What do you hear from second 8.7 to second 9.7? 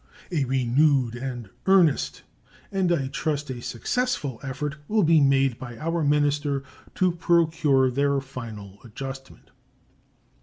adjustment.